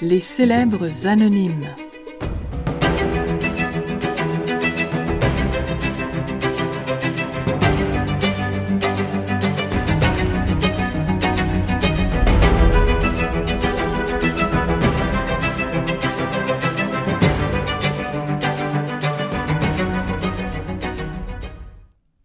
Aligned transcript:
Les 0.00 0.20
célèbres 0.20 1.06
anonymes. 1.06 1.68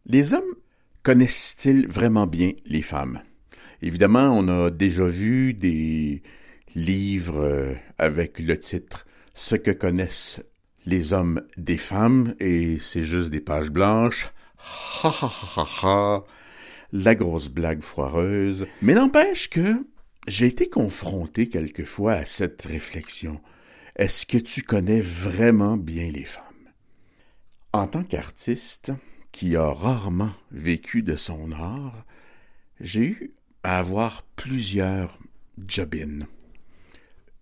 Les 0.08 0.34
hommes 0.34 0.42
connaissent-ils 1.04 1.88
vraiment 1.88 2.26
bien 2.26 2.54
les 2.66 2.82
femmes? 2.82 3.22
Évidemment, 3.82 4.32
on 4.32 4.48
a 4.48 4.70
déjà 4.70 5.06
vu 5.06 5.54
des 5.54 6.24
livre 6.78 7.40
euh, 7.40 7.74
avec 7.98 8.40
le 8.40 8.58
titre 8.60 9.06
Ce 9.34 9.56
que 9.56 9.72
connaissent 9.72 10.42
les 10.86 11.12
hommes 11.12 11.42
des 11.58 11.78
femmes 11.78 12.36
et 12.40 12.78
c'est 12.80 13.04
juste 13.04 13.30
des 13.30 13.42
pages 13.42 13.72
blanches. 13.72 14.32
Ha 15.04 15.10
ha 15.10 15.32
ha 15.56 15.68
ha 15.84 16.24
La 16.94 17.16
grosse 17.16 17.50
blague 17.50 17.82
foireuse. 17.82 18.68
Mais 18.82 18.94
n'empêche 18.94 19.50
que 19.50 19.86
j'ai 20.28 20.48
été 20.48 20.70
confronté 20.70 21.50
quelquefois 21.50 22.14
à 22.14 22.26
cette 22.26 22.64
réflexion. 22.64 23.42
Est-ce 23.96 24.26
que 24.26 24.38
tu 24.38 24.62
connais 24.62 25.02
vraiment 25.02 25.78
bien 25.78 26.12
les 26.12 26.26
femmes? 26.26 26.44
En 27.74 27.88
tant 27.88 28.04
qu'artiste 28.04 28.92
qui 29.32 29.56
a 29.56 29.72
rarement 29.72 30.32
vécu 30.52 31.02
de 31.02 31.16
son 31.16 31.52
art, 31.52 32.06
j'ai 32.80 33.06
eu 33.06 33.34
avoir 33.76 34.24
plusieurs 34.36 35.20
jobines. 35.68 36.26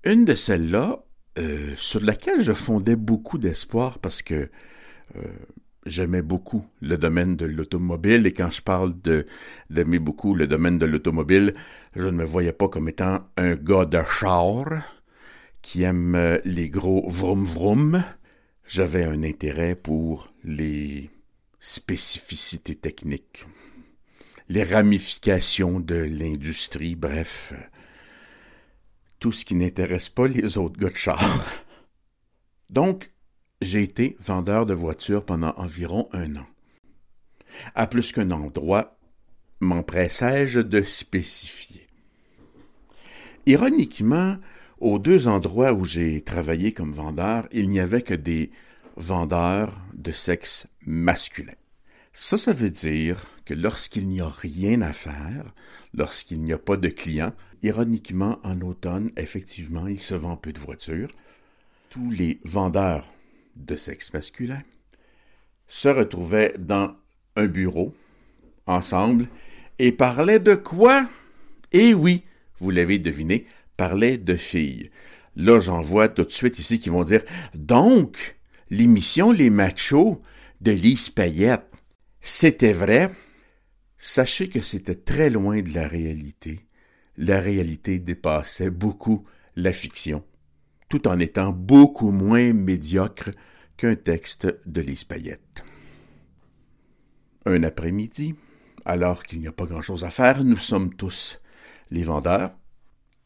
Une 0.03 0.25
de 0.25 0.35
celles-là, 0.35 1.03
euh, 1.37 1.73
sur 1.77 2.01
laquelle 2.01 2.41
je 2.41 2.53
fondais 2.53 2.95
beaucoup 2.95 3.37
d'espoir 3.37 3.99
parce 3.99 4.21
que 4.21 4.49
euh, 5.17 5.21
j'aimais 5.85 6.21
beaucoup 6.21 6.65
le 6.81 6.97
domaine 6.97 7.35
de 7.35 7.45
l'automobile 7.45 8.25
et 8.25 8.33
quand 8.33 8.49
je 8.49 8.61
parle 8.61 8.99
de 9.01 9.25
d'aimer 9.69 9.99
beaucoup 9.99 10.33
le 10.33 10.47
domaine 10.47 10.79
de 10.79 10.85
l'automobile, 10.85 11.53
je 11.95 12.05
ne 12.05 12.11
me 12.11 12.23
voyais 12.23 12.53
pas 12.53 12.69
comme 12.69 12.87
étant 12.87 13.19
un 13.37 13.55
gars 13.55 13.85
de 13.85 13.99
char 14.19 14.65
qui 15.61 15.83
aime 15.83 16.15
euh, 16.15 16.39
les 16.45 16.69
gros 16.69 17.07
vroom 17.09 17.45
vroom. 17.45 18.03
J'avais 18.65 19.03
un 19.03 19.21
intérêt 19.23 19.75
pour 19.75 20.33
les 20.43 21.09
spécificités 21.59 22.75
techniques, 22.75 23.45
les 24.49 24.63
ramifications 24.63 25.79
de 25.79 25.95
l'industrie, 25.95 26.95
bref, 26.95 27.53
tout 29.19 29.31
ce 29.31 29.45
qui 29.45 29.55
n'intéresse 29.55 30.09
pas 30.09 30.27
les 30.27 30.57
autres 30.57 30.79
gars 30.79 30.91
de. 30.91 31.17
Donc, 32.69 33.11
j'ai 33.61 33.83
été 33.83 34.17
vendeur 34.19 34.65
de 34.65 34.73
voitures 34.73 35.25
pendant 35.25 35.53
environ 35.57 36.09
un 36.11 36.35
an. 36.35 36.45
À 37.73 37.87
plus 37.87 38.11
qu'un 38.11 38.31
endroit, 38.31 38.97
m'empressai-je 39.61 40.59
de 40.59 40.81
spécifier. 40.81 41.87
Ironiquement, 43.45 44.37
aux 44.79 44.99
deux 44.99 45.27
endroits 45.27 45.73
où 45.73 45.85
j'ai 45.85 46.21
travaillé 46.21 46.73
comme 46.73 46.91
vendeur, 46.91 47.47
il 47.51 47.69
n'y 47.69 47.79
avait 47.79 48.01
que 48.01 48.13
des 48.13 48.51
vendeurs 48.97 49.79
de 49.93 50.11
sexe 50.11 50.67
masculin. 50.85 51.53
Ça, 52.17 52.37
ça 52.37 52.53
veut 52.53 52.69
dire 52.69 53.29
que 53.43 53.53
lorsqu'il 53.53 54.07
n'y 54.07 54.21
a 54.21 54.29
rien 54.29 54.81
à 54.81 54.93
faire, 54.93 55.53
lorsqu'il 55.93 56.41
n'y 56.41 56.53
a 56.53 56.57
pas 56.57 56.77
de 56.77 56.87
clients, 56.87 57.33
ironiquement, 57.61 58.39
en 58.43 58.61
automne, 58.61 59.11
effectivement, 59.17 59.85
il 59.87 59.99
se 59.99 60.13
vend 60.13 60.37
peu 60.37 60.53
de 60.53 60.59
voitures. 60.59 61.09
Tous 61.89 62.09
les 62.09 62.39
vendeurs 62.45 63.05
de 63.57 63.75
sexe 63.75 64.13
masculin 64.13 64.63
se 65.67 65.89
retrouvaient 65.89 66.55
dans 66.57 66.95
un 67.35 67.47
bureau, 67.47 67.93
ensemble, 68.65 69.27
et 69.77 69.91
parlaient 69.91 70.39
de 70.39 70.55
quoi? 70.55 71.09
Eh 71.73 71.93
oui, 71.93 72.23
vous 72.59 72.71
l'avez 72.71 72.97
deviné, 72.97 73.45
parlaient 73.75 74.17
de 74.17 74.37
filles. 74.37 74.89
Là, 75.35 75.59
j'en 75.59 75.81
vois 75.81 76.07
tout 76.07 76.23
de 76.23 76.31
suite 76.31 76.59
ici 76.59 76.79
qui 76.79 76.87
vont 76.87 77.03
dire 77.03 77.23
Donc, 77.55 78.37
l'émission 78.69 79.33
Les 79.33 79.49
Machos 79.49 80.21
de 80.61 80.71
Lise 80.71 81.09
Payette, 81.09 81.74
c'était 82.27 82.73
vrai? 82.73 83.11
Sachez 83.99 84.49
que 84.49 84.59
c'était 84.59 84.95
très 84.95 85.29
loin 85.29 85.61
de 85.61 85.71
la 85.75 85.87
réalité. 85.87 86.59
La 87.17 87.39
réalité 87.39 87.99
dépassait 87.99 88.71
beaucoup 88.71 89.25
la 89.55 89.71
fiction, 89.71 90.23
tout 90.89 91.07
en 91.07 91.19
étant 91.19 91.51
beaucoup 91.51 92.09
moins 92.09 92.51
médiocre 92.51 93.29
qu'un 93.77 93.95
texte 93.95 94.47
de 94.65 94.81
Lise. 94.81 95.05
Un 97.45 97.61
après-midi, 97.61 98.33
alors 98.85 99.23
qu'il 99.23 99.39
n'y 99.39 99.47
a 99.47 99.51
pas 99.51 99.67
grand-chose 99.67 100.03
à 100.03 100.09
faire, 100.09 100.43
nous 100.43 100.57
sommes 100.57 100.95
tous 100.95 101.39
les 101.91 102.03
vendeurs 102.03 102.57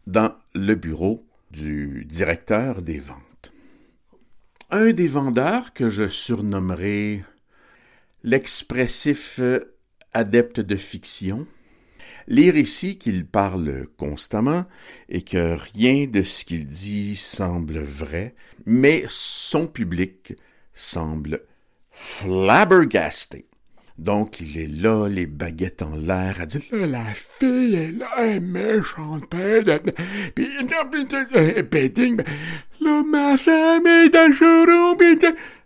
dans 0.07 0.35
le 0.53 0.75
bureau 0.75 1.25
du 1.51 2.03
directeur 2.03 2.81
des 2.81 2.99
ventes. 2.99 3.53
Un 4.71 4.91
des 4.91 5.07
vendeurs 5.07 5.71
que 5.71 5.87
je 5.87 6.09
surnommerai 6.09 7.23
l'expressif 8.24 9.40
adepte 10.13 10.59
de 10.59 10.75
fiction, 10.75 11.47
lire 12.28 12.56
ici 12.56 12.97
qu'il 12.97 13.25
parle 13.25 13.88
constamment 13.97 14.66
et 15.09 15.22
que 15.22 15.57
rien 15.74 16.07
de 16.07 16.22
ce 16.22 16.46
qu'il 16.46 16.68
dit 16.68 17.16
semble 17.16 17.79
vrai, 17.79 18.35
mais 18.66 19.03
son 19.08 19.68
public 19.68 20.34
semble 20.74 21.41
flabbergasté. 21.91 23.46
Donc, 23.97 24.40
il 24.40 24.58
est 24.58 24.68
là, 24.68 25.09
les 25.09 25.25
baguettes 25.25 25.81
en 25.81 25.94
l'air, 25.94 26.40
à 26.40 26.46
dire, 26.46 26.62
là, 26.72 26.88
la 26.88 27.13
fille 27.13 27.75
est 27.75 27.91
là, 27.91 28.08
elle 28.18 28.29
est 28.29 28.40
méchante, 28.40 29.25
puis, 29.29 29.62
là, 32.79 33.03
ma 33.03 33.38
femme 33.38 33.85
est 33.85 34.34
showroom, 34.34 34.97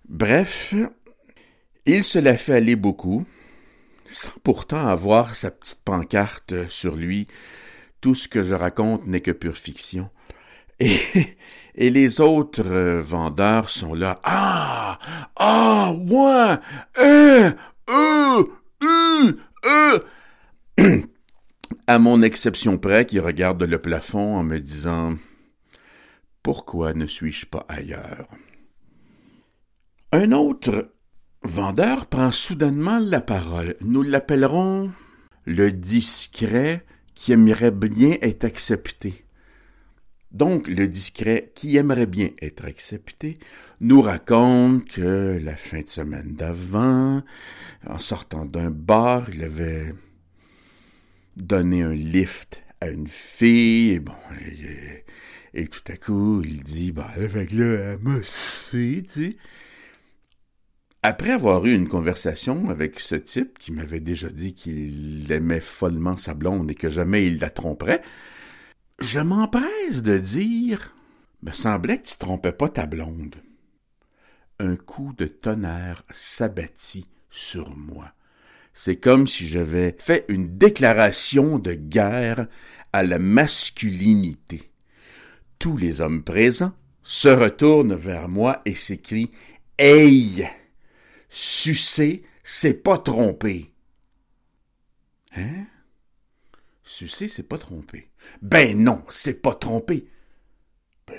Bref, 0.09 0.73
il 1.85 2.03
se 2.03 2.19
la 2.19 2.37
fait 2.37 2.55
aller 2.55 2.75
beaucoup, 2.75 3.25
sans 4.07 4.31
pourtant 4.43 4.87
avoir 4.87 5.35
sa 5.35 5.51
petite 5.51 5.81
pancarte 5.83 6.69
sur 6.69 6.95
lui. 6.95 7.27
Tout 8.01 8.15
ce 8.15 8.27
que 8.27 8.43
je 8.43 8.53
raconte 8.53 9.05
n'est 9.07 9.21
que 9.21 9.31
pure 9.31 9.57
fiction. 9.57 10.09
Et, 10.79 10.97
les 11.75 12.21
autres 12.21 12.65
euh, 12.65 13.01
vendeurs 13.01 13.69
sont 13.69 13.93
là. 13.93 14.19
Ah! 14.23 14.99
Ah! 15.35 15.93
Ouais! 15.93 16.55
Euh! 16.99 17.51
Euh! 17.89 18.43
euh. 19.65 21.01
à 21.87 21.99
mon 21.99 22.21
exception 22.21 22.77
près, 22.77 23.05
qui 23.05 23.19
regarde 23.19 23.63
le 23.63 23.77
plafond 23.79 24.37
en 24.37 24.43
me 24.43 24.59
disant 24.59 25.15
Pourquoi 26.41 26.93
ne 26.93 27.05
suis-je 27.05 27.45
pas 27.45 27.65
ailleurs? 27.67 28.27
Un 30.11 30.31
autre 30.31 30.92
Vendeur 31.43 32.05
prend 32.05 32.31
soudainement 32.31 32.99
la 32.99 33.19
parole. 33.19 33.75
Nous 33.81 34.01
l'appellerons 34.01 34.91
le 35.45 35.71
discret 35.71 36.85
qui 37.15 37.33
aimerait 37.33 37.71
bien 37.71 38.17
être 38.21 38.45
accepté. 38.45 39.25
Donc, 40.31 40.67
le 40.67 40.87
discret 40.87 41.51
qui 41.53 41.75
aimerait 41.77 42.07
bien 42.07 42.29
être 42.41 42.65
accepté 42.65 43.37
nous 43.81 44.01
raconte 44.01 44.85
que 44.85 45.39
la 45.43 45.55
fin 45.55 45.81
de 45.81 45.89
semaine 45.89 46.33
d'avant, 46.33 47.21
en 47.85 47.99
sortant 47.99 48.45
d'un 48.45 48.71
bar, 48.71 49.29
il 49.29 49.43
avait 49.43 49.93
donné 51.35 51.83
un 51.83 51.93
lift 51.93 52.63
à 52.79 52.87
une 52.87 53.07
fille, 53.07 53.91
et 53.91 53.99
bon, 53.99 54.13
tout 55.53 55.91
à 55.91 55.97
coup, 55.97 56.41
il 56.43 56.63
dit, 56.63 56.91
bah, 56.91 57.11
avec 57.15 57.51
elle 57.51 57.99
me 58.01 58.21
tu 58.21 59.05
sais. 59.07 59.37
Après 61.05 61.31
avoir 61.31 61.65
eu 61.65 61.73
une 61.73 61.89
conversation 61.89 62.69
avec 62.69 62.97
ce 63.01 63.15
type 63.15 63.59
qui 63.59 63.73
m'avait 63.73 63.99
déjà 63.99 64.29
dit 64.29 64.53
qu'il 64.53 65.29
aimait 65.33 65.59
follement 65.59 66.17
sa 66.17 66.33
blonde 66.33 66.71
et 66.71 66.75
que 66.75 66.89
jamais 66.89 67.27
il 67.27 67.39
la 67.39 67.49
tromperait, 67.49 68.01
je 68.99 69.19
m'empresse 69.19 70.01
de 70.01 70.17
dire 70.17 70.95
Me 71.41 71.51
semblait 71.51 71.97
que 71.97 72.07
tu 72.07 72.15
trompais 72.17 72.53
pas 72.53 72.69
ta 72.69 72.85
blonde. 72.85 73.35
Un 74.59 74.77
coup 74.77 75.11
de 75.17 75.25
tonnerre 75.25 76.03
s'abattit 76.09 77.05
sur 77.29 77.75
moi. 77.75 78.13
C'est 78.71 78.95
comme 78.95 79.27
si 79.27 79.45
j'avais 79.45 79.97
fait 79.99 80.23
une 80.29 80.57
déclaration 80.57 81.59
de 81.59 81.73
guerre 81.73 82.47
à 82.93 83.03
la 83.03 83.19
masculinité. 83.19 84.71
Tous 85.59 85.75
les 85.75 85.99
hommes 85.99 86.23
présents 86.23 86.73
se 87.03 87.27
retournent 87.27 87.95
vers 87.95 88.29
moi 88.29 88.61
et 88.63 88.73
s'écrient 88.73 89.31
Hey! 89.77 90.47
Sucer, 91.35 92.21
c'est 92.43 92.75
pas 92.75 92.99
tromper. 92.99 93.73
Hein? 95.35 95.65
Sucé, 96.83 97.27
c'est 97.27 97.41
pas 97.41 97.57
trompé. 97.57 98.11
Ben 98.43 98.77
non, 98.77 99.03
c'est 99.09 99.41
pas 99.41 99.55
trompé. 99.55 100.07
Ben, 101.07 101.15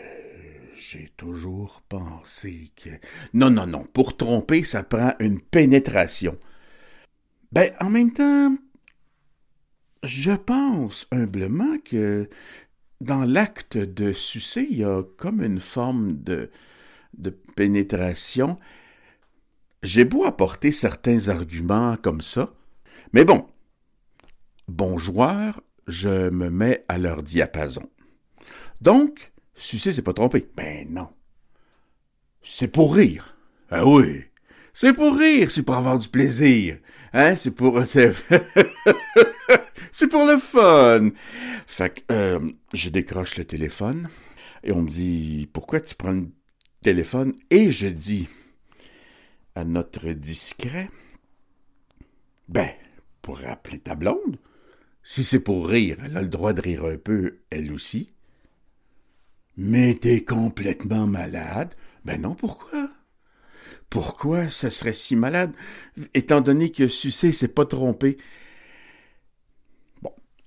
j'ai 0.72 1.11
toujours 1.16 1.82
pensé 1.88 2.70
que. 2.76 2.90
Non, 3.32 3.50
non, 3.50 3.66
non. 3.66 3.88
Pour 3.93 4.16
tromper, 4.16 4.62
ça 4.62 4.84
prend 4.84 5.14
une 5.19 5.40
pénétration. 5.40 6.38
Ben, 7.50 7.72
en 7.81 7.90
même 7.90 8.12
temps, 8.12 8.56
je 10.05 10.31
pense 10.31 11.08
humblement 11.10 11.78
que 11.84 12.31
dans 13.00 13.25
l'acte 13.25 13.78
de 13.78 14.12
sucer, 14.12 14.64
il 14.70 14.78
y 14.78 14.84
a 14.84 15.02
comme 15.17 15.43
une 15.43 15.58
forme 15.58 16.12
de 16.12 16.50
pénétration. 17.56 18.60
J'ai 19.84 20.04
beau 20.06 20.25
apporter 20.25 20.72
certains 20.72 21.28
arguments 21.28 21.98
comme 22.00 22.22
ça, 22.22 22.54
mais 23.12 23.26
bon, 23.26 23.46
bon 24.66 24.96
joueur, 24.96 25.60
je 25.86 26.31
me 26.31 26.48
mets 26.48 26.86
à 26.88 26.96
leur 26.96 27.22
diapason. 27.22 27.90
Donc, 28.81 29.31
sucer, 29.54 29.92
c'est 29.92 30.00
pas 30.00 30.14
trompé. 30.14 30.48
Ben 30.56 30.86
non. 30.88 31.10
C'est 32.42 32.69
pour 32.69 32.96
rire. 32.96 33.36
Ah 33.70 33.86
oui. 33.86 34.22
C'est 34.72 34.94
pour 34.94 35.19
rire, 35.19 35.50
c'est 35.50 35.62
pour 35.62 35.75
avoir 35.75 35.98
du 35.98 36.08
plaisir. 36.08 36.78
Hein, 37.12 37.36
c'est 37.36 37.50
pour... 37.50 37.78
c'est 37.84 38.14
pour 40.08 40.25
le 40.25 40.38
fun. 40.38 41.10
Fait 41.66 41.90
que 41.90 42.00
euh, 42.10 42.40
je 42.72 42.88
décroche 42.88 43.36
le 43.36 43.44
téléphone 43.44 44.08
et 44.62 44.72
on 44.72 44.81
me 44.81 44.88
dit 44.88 45.46
pourquoi 45.52 45.81
tu 45.81 45.94
prends 45.94 46.12
le 46.12 46.28
téléphone? 46.82 47.34
Et 47.50 47.70
je 47.70 47.88
dis 47.88 48.28
à 49.55 49.65
notre 49.65 50.11
discret 50.11 50.91
ben 52.49 52.71
pour 53.23 53.39
rappeler 53.39 53.79
ta 53.79 53.95
blonde. 53.95 54.39
Si 55.03 55.25
c'est 55.25 55.41
pour 55.41 55.69
rire, 55.69 55.99
elle 56.05 56.17
a 56.17 56.23
le 56.23 56.29
droit 56.29 56.53
de 56.53 56.61
rire 56.61 56.85
un 56.85 56.97
peu, 56.97 57.39
elle 57.51 57.73
aussi. 57.73 58.12
Mais 59.56 59.95
t'es 59.95 60.25
complètement 60.25 61.06
malade. 61.06 61.75
Ben 62.05 62.21
non, 62.21 62.35
pourquoi? 62.35 62.91
Pourquoi 63.91 64.49
ce 64.49 64.71
serait 64.71 64.93
si 64.93 65.15
malade, 65.15 65.53
étant 66.15 66.41
donné 66.41 66.73
que 66.73 66.89
Sucé 66.89 67.33
s'est 67.33 67.49
pas 67.49 67.65
trompé? 67.65 68.17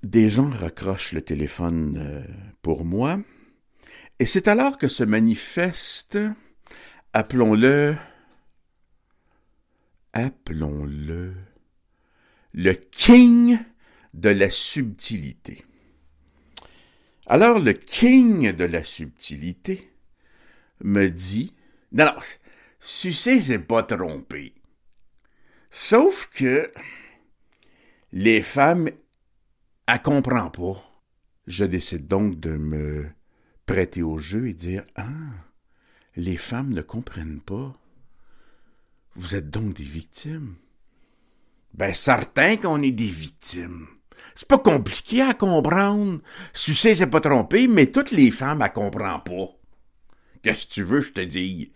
Des 0.04 0.30
gens 0.30 0.50
raccrochent 0.50 1.14
le 1.14 1.22
téléphone 1.22 1.98
euh, 1.98 2.24
pour 2.62 2.86
moi, 2.86 3.20
et 4.20 4.26
c'est 4.26 4.48
alors 4.48 4.78
que 4.78 4.88
se 4.88 5.04
manifeste, 5.04 6.18
appelons-le, 7.14 7.96
appelons-le, 10.18 11.34
le 12.54 12.74
king 12.74 13.60
de 14.14 14.30
la 14.30 14.50
subtilité. 14.50 15.64
Alors 17.28 17.60
le 17.60 17.74
king 17.74 18.52
de 18.54 18.64
la 18.64 18.84
subtilité 18.84 19.92
me 20.82 21.10
dit, 21.10 21.54
non, 21.92 22.06
non, 22.06 22.22
Sucé 22.80 23.40
s'est 23.40 23.60
pas 23.60 23.84
trompé. 23.84 24.54
Sauf 25.70 26.30
que 26.34 26.72
les 28.12 28.42
femmes 28.42 28.90
elle 29.88 30.02
comprend 30.02 30.50
pas. 30.50 30.84
Je 31.46 31.64
décide 31.64 32.08
donc 32.08 32.40
de 32.40 32.58
me 32.58 33.08
prêter 33.66 34.04
au 34.04 34.18
jeu 34.18 34.48
et 34.48 34.54
dire 34.54 34.84
Ah, 34.96 35.06
les 36.16 36.38
femmes 36.38 36.74
ne 36.74 36.82
comprennent 36.82 37.42
pas. 37.42 37.76
Vous 39.18 39.36
êtes 39.36 39.50
donc 39.50 39.74
des 39.74 39.84
victimes? 39.84 40.56
Ben, 41.74 41.94
certain 41.94 42.56
qu'on 42.56 42.82
est 42.82 42.92
des 42.92 43.08
victimes. 43.08 43.88
C'est 44.36 44.48
pas 44.48 44.60
compliqué 44.60 45.22
à 45.22 45.34
comprendre. 45.34 46.22
Sucé 46.54 46.96
c'est 46.96 47.08
pas 47.08 47.20
trompé, 47.20 47.68
mais 47.68 47.88
toutes 47.88 48.12
les 48.12 48.32
femmes, 48.32 48.62
elles 48.62 48.72
comprennent 48.72 49.24
pas. 49.26 49.50
Qu'est-ce 50.42 50.68
que 50.68 50.74
tu 50.74 50.84
veux, 50.84 51.02
je 51.02 51.12
te 51.12 51.22
dis? 51.22 51.74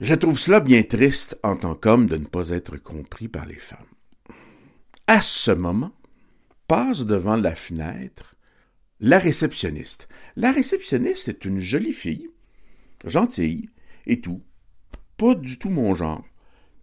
Je 0.00 0.14
trouve 0.14 0.38
cela 0.38 0.60
bien 0.60 0.82
triste 0.82 1.38
en 1.42 1.56
tant 1.56 1.74
qu'homme 1.74 2.06
de 2.06 2.16
ne 2.16 2.26
pas 2.26 2.48
être 2.50 2.76
compris 2.78 3.28
par 3.28 3.46
les 3.46 3.58
femmes. 3.58 3.78
À 5.06 5.20
ce 5.20 5.52
moment, 5.52 5.92
passe 6.66 7.06
devant 7.06 7.36
la 7.36 7.54
fenêtre 7.54 8.36
la 9.00 9.18
réceptionniste. 9.18 10.08
La 10.36 10.52
réceptionniste 10.52 11.28
est 11.28 11.44
une 11.44 11.60
jolie 11.60 11.92
fille, 11.92 12.28
gentille 13.04 13.68
et 14.06 14.20
tout. 14.20 14.42
Pas 15.16 15.34
du 15.34 15.58
tout 15.58 15.70
mon 15.70 15.94
genre. 15.94 16.24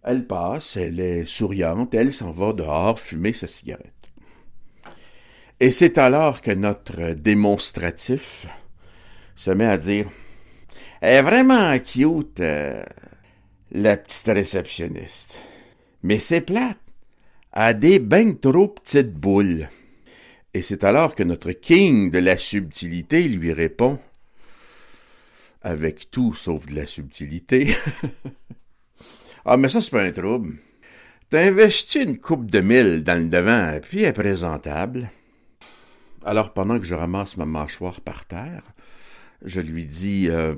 Elle 0.02 0.26
passe, 0.26 0.76
elle 0.76 1.00
est 1.00 1.24
souriante, 1.24 1.94
elle 1.94 2.12
s'en 2.12 2.30
va 2.30 2.52
dehors 2.52 3.00
fumer 3.00 3.32
sa 3.32 3.46
cigarette. 3.46 3.92
Et 5.60 5.70
c'est 5.70 5.98
alors 5.98 6.40
que 6.40 6.50
notre 6.50 7.12
démonstratif 7.12 8.46
se 9.36 9.50
met 9.50 9.66
à 9.66 9.78
dire 9.78 10.10
Elle 11.00 11.14
est 11.14 11.22
vraiment 11.22 11.78
cute, 11.78 12.40
euh, 12.40 12.82
la 13.70 13.96
petite 13.96 14.26
réceptionniste. 14.26 15.38
Mais 16.02 16.18
c'est 16.18 16.42
plate 16.42 16.78
a 17.56 17.72
des 17.72 18.00
ben 18.00 18.36
trop 18.36 18.66
petites 18.66 19.14
boules. 19.14 19.68
Et 20.54 20.62
c'est 20.62 20.82
alors 20.82 21.14
que 21.14 21.22
notre 21.22 21.52
king 21.52 22.10
de 22.10 22.18
la 22.18 22.36
subtilité 22.36 23.22
lui 23.28 23.52
répond, 23.52 24.00
avec 25.64 26.10
tout 26.10 26.34
sauf 26.34 26.66
de 26.66 26.76
la 26.76 26.86
subtilité. 26.86 27.74
ah, 29.44 29.56
mais 29.56 29.68
ça, 29.68 29.80
c'est 29.80 29.90
pas 29.90 30.02
un 30.02 30.12
trouble. 30.12 30.54
T'as 31.30 31.46
investi 31.46 32.02
une 32.02 32.18
coupe 32.18 32.50
de 32.50 32.60
mille 32.60 33.02
dans 33.02 33.20
le 33.20 33.28
devant, 33.28 33.80
puis 33.80 34.04
est 34.04 34.12
présentable. 34.12 35.10
Alors, 36.22 36.52
pendant 36.52 36.78
que 36.78 36.84
je 36.84 36.94
ramasse 36.94 37.38
ma 37.38 37.46
mâchoire 37.46 38.02
par 38.02 38.26
terre, 38.26 38.62
je 39.42 39.60
lui 39.60 39.86
dis, 39.86 40.28
euh, 40.28 40.54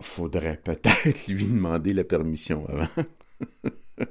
faudrait 0.00 0.60
peut-être 0.62 1.26
lui 1.28 1.44
demander 1.44 1.92
la 1.92 2.04
permission 2.04 2.66
avant. 2.68 3.04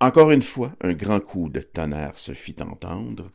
Encore 0.00 0.30
une 0.30 0.42
fois, 0.42 0.72
un 0.80 0.94
grand 0.94 1.20
coup 1.20 1.50
de 1.50 1.60
tonnerre 1.60 2.18
se 2.18 2.32
fit 2.32 2.56
entendre, 2.62 3.30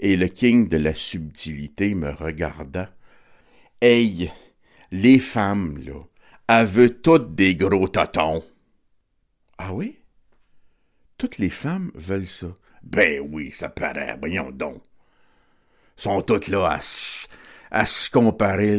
et 0.00 0.18
le 0.18 0.28
king 0.28 0.68
de 0.68 0.76
la 0.76 0.94
subtilité 0.94 1.94
me 1.94 2.10
regarda. 2.10 2.90
Hey, 3.80 4.30
les 4.90 5.18
femmes, 5.18 5.78
là, 5.78 6.00
elles 6.48 7.00
toutes 7.00 7.34
des 7.34 7.54
gros 7.54 7.88
totons. 7.88 8.42
Ah 9.58 9.72
oui? 9.72 9.98
Toutes 11.16 11.38
les 11.38 11.50
femmes 11.50 11.92
veulent 11.94 12.26
ça. 12.26 12.48
Ben 12.82 13.20
oui, 13.30 13.52
ça 13.52 13.68
paraît, 13.68 14.16
voyons 14.18 14.50
donc. 14.50 14.82
Sont 15.96 16.22
toutes 16.22 16.48
là 16.48 16.66
à, 16.66 16.80
à 17.70 17.86
se 17.86 18.10
comparer 18.10 18.76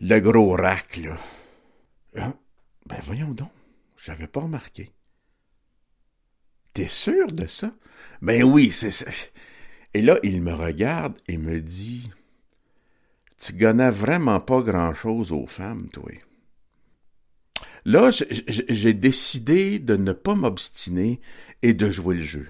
le, 0.00 0.20
gros 0.20 0.52
rack, 0.52 0.96
là. 0.98 1.16
Ah, 2.16 2.32
ben 2.86 2.98
voyons 3.02 3.32
donc, 3.32 3.50
j'avais 3.96 4.28
pas 4.28 4.40
remarqué. 4.40 4.92
T'es 6.72 6.86
sûr 6.86 7.32
de 7.32 7.46
ça? 7.46 7.72
Ben 8.22 8.44
oui, 8.44 8.70
c'est 8.70 8.90
ça. 8.90 9.06
Et 9.92 10.02
là, 10.02 10.18
il 10.22 10.40
me 10.40 10.52
regarde 10.52 11.16
et 11.28 11.36
me 11.36 11.60
dit 11.60 12.10
Tu 13.44 13.52
gagnais 13.52 13.90
vraiment 13.90 14.40
pas 14.40 14.62
grand-chose 14.62 15.30
aux 15.30 15.46
femmes, 15.46 15.88
toi. 15.92 16.10
Là, 17.84 18.10
j'ai 18.10 18.94
décidé 18.94 19.78
de 19.78 19.96
ne 19.96 20.14
pas 20.14 20.34
m'obstiner 20.34 21.20
et 21.60 21.74
de 21.74 21.90
jouer 21.90 22.14
le 22.14 22.22
jeu. 22.22 22.48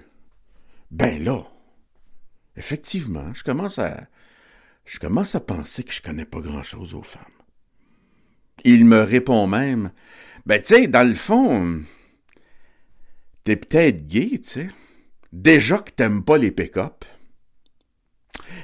Ben 0.91 1.21
là, 1.21 1.43
effectivement, 2.55 3.33
je 3.33 3.43
commence 3.43 3.77
à. 3.77 4.07
Je 4.85 4.99
commence 4.99 5.35
à 5.35 5.41
penser 5.41 5.83
que 5.83 5.91
je 5.91 6.01
connais 6.01 6.25
pas 6.25 6.39
grand-chose 6.39 6.93
aux 6.93 7.03
femmes. 7.03 7.23
Il 8.63 8.85
me 8.85 9.01
répond 9.01 9.47
même 9.47 9.91
Ben, 10.45 10.61
tu 10.61 10.75
sais, 10.75 10.87
dans 10.87 11.05
le 11.05 11.15
fond, 11.15 11.83
T'es 13.43 13.57
peut-être 13.57 14.07
gay, 14.07 14.29
tu 14.37 14.43
sais. 14.43 14.69
Déjà 15.33 15.79
que 15.79 15.91
t'aimes 15.91 16.23
pas 16.23 16.37
les 16.37 16.51
pick-up. 16.51 17.03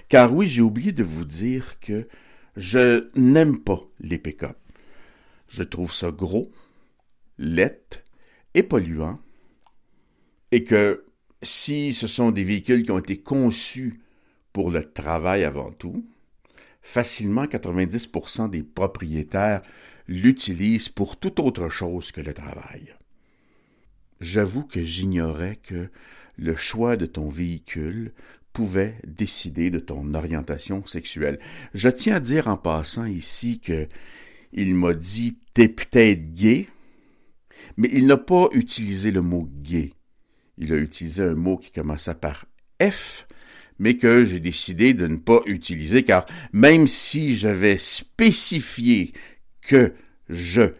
Car 0.09 0.33
oui, 0.33 0.47
j'ai 0.47 0.61
oublié 0.61 0.91
de 0.91 1.03
vous 1.03 1.25
dire 1.25 1.79
que 1.79 2.07
je 2.55 3.09
n'aime 3.15 3.59
pas 3.59 3.81
les 3.99 4.17
pick-up. 4.17 4.57
Je 5.47 5.63
trouve 5.63 5.93
ça 5.93 6.11
gros, 6.11 6.51
laid 7.37 8.03
et 8.53 8.63
polluant. 8.63 9.19
Et 10.51 10.63
que 10.63 11.05
si 11.41 11.93
ce 11.93 12.07
sont 12.07 12.31
des 12.31 12.43
véhicules 12.43 12.83
qui 12.83 12.91
ont 12.91 12.99
été 12.99 13.17
conçus 13.17 14.01
pour 14.53 14.69
le 14.69 14.83
travail 14.83 15.43
avant 15.43 15.71
tout, 15.71 16.05
facilement 16.81 17.45
90% 17.45 18.49
des 18.49 18.63
propriétaires 18.63 19.61
l'utilisent 20.07 20.89
pour 20.89 21.17
toute 21.17 21.39
autre 21.39 21.69
chose 21.69 22.11
que 22.11 22.21
le 22.21 22.33
travail 22.33 22.95
j'avoue 24.21 24.63
que 24.63 24.81
j'ignorais 24.81 25.57
que 25.57 25.89
le 26.37 26.55
choix 26.55 26.95
de 26.95 27.07
ton 27.07 27.27
véhicule 27.27 28.13
pouvait 28.53 28.97
décider 29.05 29.69
de 29.71 29.79
ton 29.79 30.13
orientation 30.13 30.85
sexuelle. 30.85 31.39
Je 31.73 31.89
tiens 31.89 32.15
à 32.15 32.19
dire 32.19 32.47
en 32.47 32.57
passant 32.57 33.05
ici 33.05 33.59
que 33.59 33.87
il 34.53 34.75
m'a 34.75 34.93
dit 34.93 35.37
t'es 35.53 35.69
peut-être 35.69 36.33
gay, 36.33 36.67
mais 37.77 37.89
il 37.93 38.07
n'a 38.07 38.17
pas 38.17 38.49
utilisé 38.51 39.11
le 39.11 39.21
mot 39.21 39.47
gay. 39.61 39.93
Il 40.57 40.73
a 40.73 40.77
utilisé 40.77 41.23
un 41.23 41.35
mot 41.35 41.57
qui 41.57 41.71
commença 41.71 42.13
par 42.13 42.45
F 42.81 43.27
mais 43.81 43.97
que 43.97 44.23
j'ai 44.23 44.39
décidé 44.39 44.93
de 44.93 45.07
ne 45.07 45.15
pas 45.15 45.41
utiliser 45.47 46.03
car 46.03 46.27
même 46.53 46.85
si 46.85 47.35
j'avais 47.35 47.79
spécifié 47.79 49.11
que 49.61 49.93
je 50.29 50.73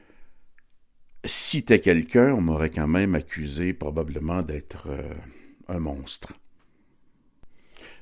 citais 1.26 1.80
quelqu'un, 1.80 2.34
on 2.34 2.42
m'aurait 2.42 2.70
quand 2.70 2.88
même 2.88 3.16
accusé 3.16 3.74
probablement 3.74 4.44
d'être 4.44 4.88
euh, 4.88 5.14
un 5.68 5.80
monstre. 5.80 6.34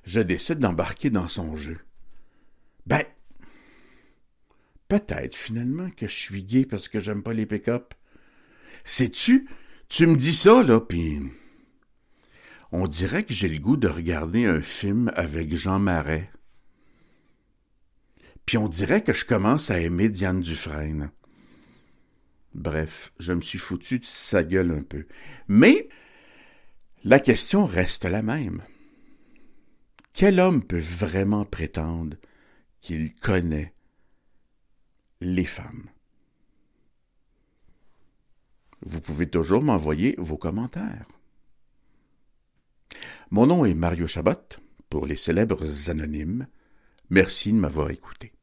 Je 0.09 0.21
décide 0.21 0.57
d'embarquer 0.57 1.11
dans 1.11 1.27
son 1.27 1.55
jeu. 1.55 1.77
Ben, 2.87 3.03
peut-être 4.87 5.35
finalement 5.35 5.87
que 5.91 6.07
je 6.07 6.15
suis 6.15 6.41
gay 6.41 6.65
parce 6.65 6.87
que 6.87 6.99
j'aime 6.99 7.21
pas 7.21 7.31
les 7.31 7.45
pick-up. 7.45 7.93
Sais-tu, 8.83 9.47
tu 9.87 10.07
me 10.07 10.15
dis 10.15 10.33
ça, 10.33 10.63
là, 10.63 10.79
puis 10.79 11.21
on 12.71 12.87
dirait 12.87 13.23
que 13.23 13.35
j'ai 13.35 13.49
le 13.49 13.59
goût 13.59 13.77
de 13.77 13.87
regarder 13.87 14.47
un 14.47 14.61
film 14.63 15.11
avec 15.13 15.55
Jean 15.55 15.77
Marais. 15.77 16.31
Puis 18.47 18.57
on 18.57 18.67
dirait 18.67 19.03
que 19.03 19.13
je 19.13 19.25
commence 19.25 19.69
à 19.69 19.79
aimer 19.79 20.09
Diane 20.09 20.41
Dufresne. 20.41 21.11
Bref, 22.55 23.13
je 23.19 23.33
me 23.33 23.41
suis 23.41 23.59
foutu 23.59 23.99
de 23.99 24.05
sa 24.05 24.41
gueule 24.41 24.71
un 24.71 24.81
peu. 24.81 25.05
Mais 25.47 25.87
la 27.03 27.19
question 27.19 27.67
reste 27.67 28.05
la 28.05 28.23
même. 28.23 28.63
Quel 30.19 30.41
homme 30.41 30.61
peut 30.61 30.81
vraiment 30.81 31.45
prétendre 31.45 32.17
qu'il 32.81 33.15
connaît 33.15 33.73
les 35.21 35.45
femmes? 35.45 35.89
Vous 38.81 38.99
pouvez 38.99 39.29
toujours 39.29 39.63
m'envoyer 39.63 40.15
vos 40.17 40.35
commentaires. 40.35 41.07
Mon 43.31 43.47
nom 43.47 43.63
est 43.63 43.73
Mario 43.73 44.07
Chabot 44.07 44.59
pour 44.89 45.05
les 45.05 45.15
célèbres 45.15 45.89
anonymes. 45.89 46.47
Merci 47.09 47.53
de 47.53 47.57
m'avoir 47.57 47.89
écouté. 47.89 48.33